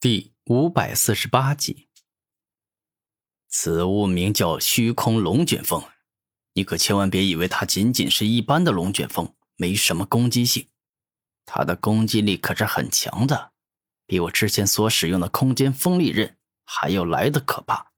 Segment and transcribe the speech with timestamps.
[0.00, 1.88] 第五百四十八集，
[3.48, 5.82] 此物名叫虚空龙卷风，
[6.52, 10.70] 你可千万别以为它仅仅是一般的龙卷风，没什么攻击性。
[11.44, 13.52] 它的攻击力可是很强的，
[14.06, 17.90] 比我之前所使用的空间锋利刃还要来的可怕。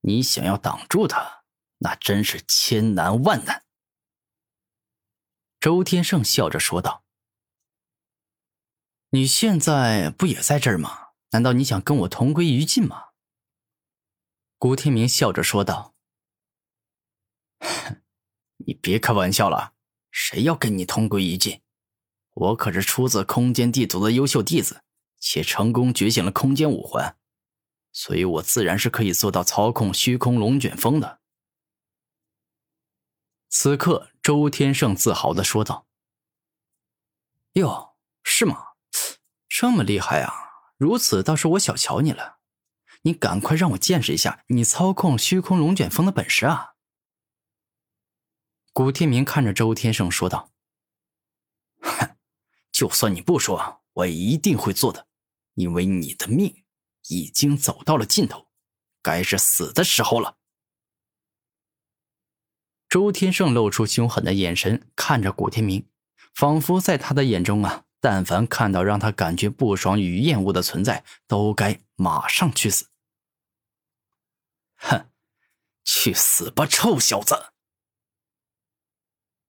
[0.00, 1.44] 你想要挡住它，
[1.78, 3.64] 那真是千难万难。
[5.60, 7.03] 周天胜笑着说道
[9.14, 13.10] ：“你现在不也在这儿吗？”难道你想跟我同归于尽吗？
[14.58, 15.94] 古天明笑着说道
[18.66, 19.74] ：“你别开玩笑了，
[20.10, 21.62] 谁要跟你同归于尽？
[22.32, 24.82] 我可是出自空间地族的优秀弟子，
[25.20, 27.16] 且成功觉醒了空间五环，
[27.92, 31.20] 所以我自然是可以做到操控虚空龙卷风的。”
[33.48, 35.86] 此刻，周天胜自豪的说道
[37.54, 37.94] ：“哟，
[38.24, 38.73] 是吗？
[39.56, 40.32] 这么厉害啊！”
[40.76, 42.38] 如此倒是我小瞧你了，
[43.02, 46.74] 你赶快让我见识一下你操控虚空龙卷风的本事啊！
[48.72, 50.50] 古天明看着周天胜说道
[51.80, 52.16] ：“哼，
[52.72, 55.06] 就算你不说，我也一定会做的，
[55.54, 56.64] 因为你的命
[57.06, 58.48] 已经走到了尽头，
[59.00, 60.38] 该是死的时候了。”
[62.90, 65.88] 周天胜露出凶狠的眼神看着古天明，
[66.34, 67.84] 仿佛在他的眼中啊。
[68.04, 72.88] 但凡看到让他感觉不爽与厌恶的存在，都该马上去死。
[74.76, 75.08] 哼，
[75.84, 77.54] 去死吧，臭小子！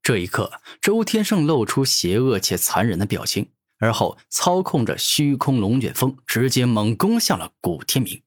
[0.00, 8.22] 这一刻，周天胜露出邪恶且残忍的表情，而后操控着虚空龙卷风，直接猛攻向了古天明，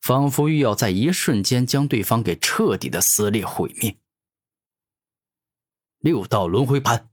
[0.00, 3.98] 仿佛欲要在一瞬间将对方给彻底的撕裂毁灭。
[5.98, 7.10] 六道轮回盘。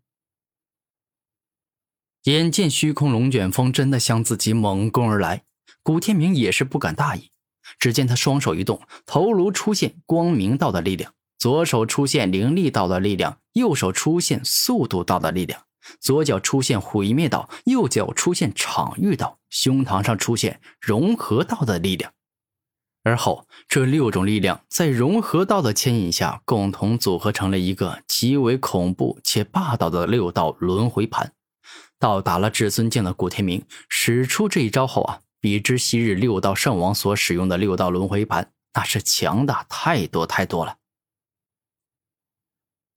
[2.25, 5.43] 眼见虚空龙卷风真的向自己猛攻而来，
[5.81, 7.31] 古天明也是不敢大意。
[7.79, 15.63] 只见他双手一动，头颅出现光明道的力量，左手出现灵力道的力量，右手出现速度道的力量，
[15.99, 22.13] 左脚出现毁灭道，右脚出现场域道，胸膛上出现融合道的力量。
[23.03, 31.33] 而后，这六种力量在融合道的牵引下，共同组合成了一个极为恐怖且霸道的六道轮回盘。
[32.01, 40.79] 到达了至尊境的古天明使出这一招后啊，比之昔日六道圣王所使用的六道轮回盘，那是强大太多太多了。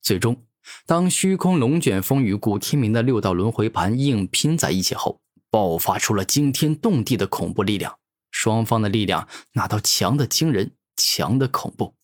[0.00, 0.46] 最终，
[0.86, 7.98] 当虚空龙卷风与古天明的六道轮回盘硬拼在一起后，爆发出了惊天动地的恐怖力量。
[8.30, 11.94] 双方的力量那都强的惊人，强的恐怖。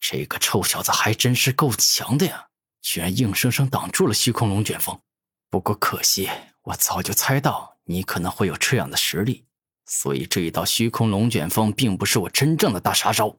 [0.00, 2.48] 这个臭小子还真是够强的呀！
[2.84, 5.00] 居然硬生生挡住了虚空龙卷风，
[5.48, 6.28] 不过可惜，
[6.64, 9.46] 我早就猜到你可能会有这样的实力，
[9.86, 13.38] 所以这一道虚空龙卷风并不是我真正的大杀招。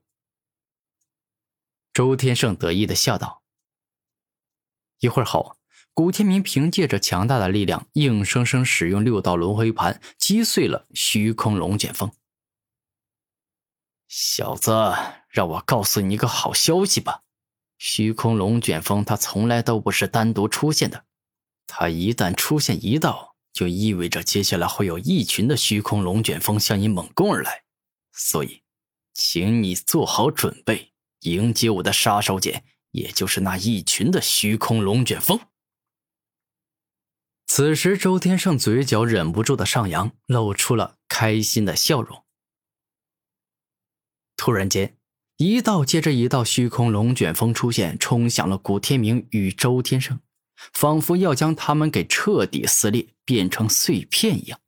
[1.94, 3.44] 周天胜得意的笑道。
[4.98, 5.58] 一会儿后，
[5.94, 12.12] 古天明凭借着强大的力量，硬生生使用六道轮回盘击碎了虚空龙卷风。
[14.08, 14.72] 小子，
[15.30, 17.22] 让我告诉你一个好消息吧。
[17.78, 21.06] 虚空龙卷风，它从来都不是单独出现的。
[21.68, 27.64] 它一旦出现一道，就意味着接下来会有一群的虚空龙卷风向你猛攻而来。
[28.14, 28.64] 所以，
[29.14, 35.40] 请你做好准备，迎接我的杀手锏，也就是那一群的虚空龙卷风。
[37.48, 42.24] 此时，周天胜嘴角忍不住的上扬，露出了开心的笑容。
[44.38, 44.98] 突然间。
[45.38, 50.20] 一道接着一道虚空龙卷风出现，冲向了古天明与周天胜，
[50.74, 54.60] 仿佛要将他们给彻底撕裂，变成碎片一样。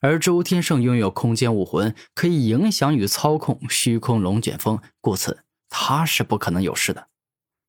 [0.00, 7.08] 而周天胜拥有空间武魂，可以影响与操控虚空龙卷风，故此他是不可能有事的。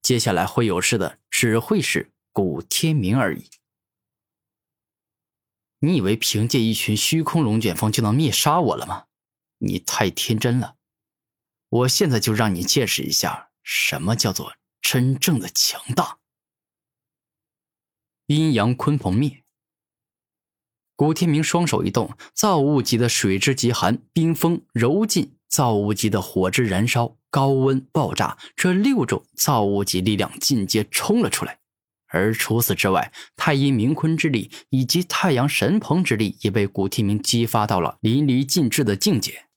[0.02, 3.50] 接下来会有事的，只会是古天明而已。
[5.80, 9.06] 你以为凭借一群虚空龙卷风就能灭杀我了吗？
[9.57, 10.75] 你太天真了。
[11.69, 16.19] 我现在就让你见识一下什么叫做真正的强大。
[18.27, 19.44] 阴阳鲲鹏灭。
[20.95, 31.59] 古天明双手一动，造物级的水之极寒、冰封、柔劲，造物级的火之燃烧、高温爆炸，这六种造物级力量尽皆冲了出来。
[32.07, 39.47] 而除此之外，太阴冥坤之力以及太阳神鹏之力也被古天明激发到了淋漓尽致的境界。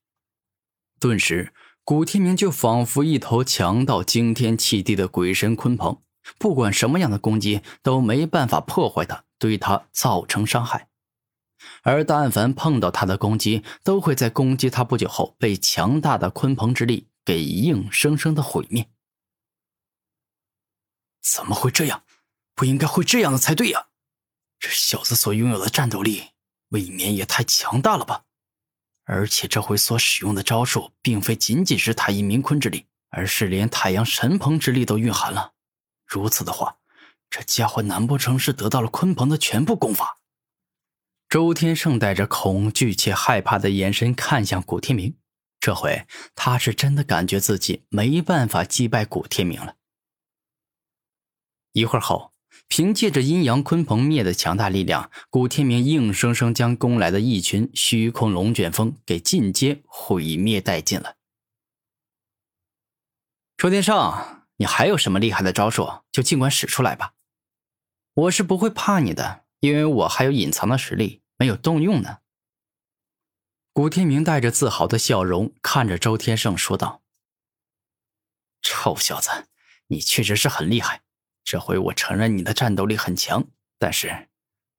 [0.99, 1.53] 顿时。
[1.89, 6.03] 古天明就仿佛一头强到惊天泣地的鬼神鲲鹏，
[6.39, 10.91] 不管什么样的攻击都没办法破坏他，对他造成伤害。
[11.81, 18.91] 而但凡碰到他的攻击，都会在攻击他不久后被强大的鲲鹏之力给硬生生的毁灭。
[21.23, 22.03] 怎么会这样？
[22.55, 23.87] 不应该会这样的才对呀！
[24.61, 26.33] 这小子所拥有的战斗力，
[26.69, 28.27] 未免也太强大了吧！
[29.11, 35.55] 而且这回所使用的招数，并非仅仅是太阴冥坤之力，而是连太阳神鹏之力都蕴含了。
[36.07, 36.77] 如此的话，
[37.31, 40.19] 这家伙难不成是得到了鲲鹏的全部功法？
[41.27, 45.17] 周天胜带着恐惧且害怕的眼神看向古天明，
[45.59, 49.77] 这回他是真的感觉自己没办法击败古天明了。
[51.73, 52.35] 一会儿后，
[52.69, 61.17] 凭借着阴阳鲲鹏灭的强大力量，古天明硬生生将攻来的一群虚空龙卷风给尽皆毁灭殆尽了。
[63.57, 67.15] 周天胜，你还有什么厉害的招数，就尽管使出来吧，
[68.15, 69.45] 我是不会怕你的。
[69.61, 72.19] 因为我还有隐藏的实力没有动用呢。
[73.73, 77.03] 古天明带着自豪的笑容看着周天胜说道
[78.63, 79.49] ：“臭小子，
[79.89, 81.03] 你确实是很厉害。
[81.51, 83.43] 这回我承认你的战斗力很强，
[83.79, 84.29] 但是，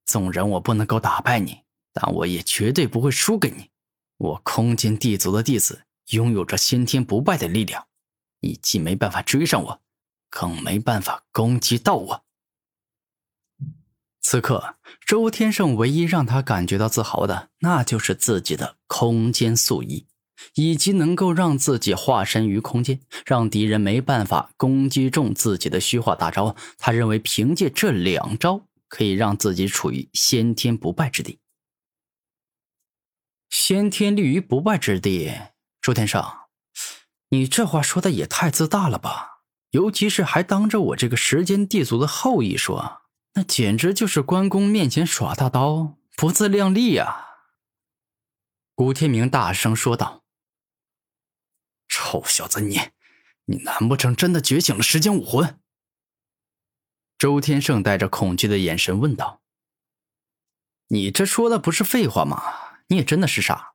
[0.04, 1.62] 纵然我不能够打败你，
[1.92, 3.70] 但我也绝对不会输给你。
[4.18, 7.88] 我空间地族的弟子拥有着先天不败的力量，
[8.38, 9.82] 你既没办法追上我，
[10.28, 12.24] 更没办法攻击到我。”
[14.22, 20.06] 此刻，周天胜唯一让他感觉到自豪的，那就是自己的空间素衣，
[20.54, 26.54] 以及能够让自己化身于空间，让敌人没办法攻击中自己的虚化大招。
[26.78, 31.38] 他认为凭借这两招，可以让自己处于先天不败之地。
[33.48, 35.32] 先天立于不败之地，
[35.82, 36.24] 周天胜，
[37.30, 39.40] 你这话说的也太自大了吧？
[39.70, 43.02] 尤其是还当着我这个时间地族的后裔说。
[43.34, 47.28] 那简直就是关公面前耍大刀，不自量力啊！
[48.74, 50.24] 古天明大声说道
[52.10, 52.80] ：“臭小子，你，
[53.44, 55.60] 你难不成真的觉醒了时间武魂？”
[57.16, 59.42] 周天胜带着恐惧的眼神问道
[60.88, 62.42] ：“你这说的不是废话吗？
[62.88, 63.74] 你也真的是傻！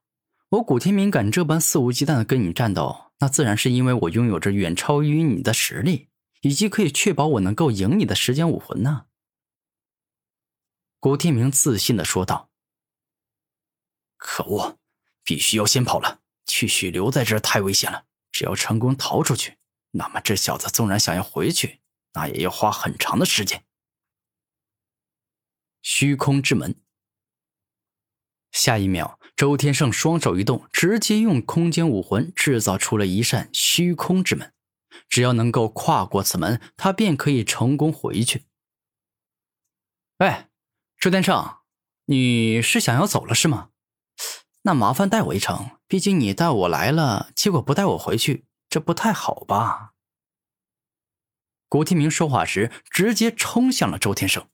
[0.50, 6.10] 我古天明敢这般肆无忌惮的跟你战斗，那自然是因为我拥有着远超于你的实力，
[6.42, 9.06] 以及可以确保我能够赢你的时间武魂呢。”
[11.00, 12.50] 古天明自信的说道
[14.18, 14.78] ：“可恶，
[15.24, 18.04] 必须要先跑了，继续留在这太危险了。
[18.36, 19.58] 只要成功逃出去，
[19.92, 21.80] 那么这小子纵然想要回去，
[22.16, 23.64] 那也要花很长的时间。”
[25.82, 26.76] 虚空之门。
[28.52, 34.54] 下一秒，周天胜双手一动，直接用空间武魂制造出了一扇虚空之门。
[35.08, 38.44] 只要能够跨过此门，他便可以成功回去。
[40.18, 40.50] 哎。
[40.98, 41.58] 周天胜，
[42.06, 43.70] 你是想要走了是吗？
[44.64, 49.94] 那麻烦带我一程，毕竟你带我来了，结果不带我回去，这不太好吧？
[51.68, 54.48] 古天明说话时，直接冲向了周天胜。